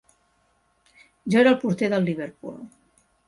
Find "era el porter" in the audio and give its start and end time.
1.43-1.91